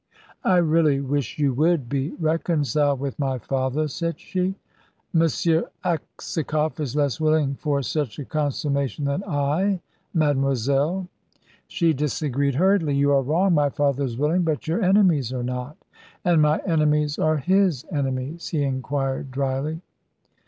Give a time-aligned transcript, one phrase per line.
[0.43, 4.55] "I really wish you would be reconciled with my father," said she.
[5.13, 5.21] "M.
[5.85, 9.79] Aksakoff is less willing for such a consummation than I,
[10.11, 11.07] mademoiselle."
[11.67, 12.95] She disagreed, hurriedly.
[12.95, 13.53] "You are wrong.
[13.53, 15.77] My father is willing, but your enemies are not."
[16.25, 19.81] "And my enemies are his enemies?" he inquired dryly.